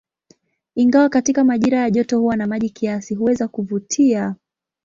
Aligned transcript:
Ingawa 0.75 1.09
katika 1.09 1.43
majira 1.43 1.79
ya 1.79 1.91
joto 1.91 2.19
huwa 2.19 2.35
na 2.35 2.47
maji 2.47 2.69
kiasi, 2.69 3.15
huweza 3.15 3.47
kuvutia. 3.47 4.35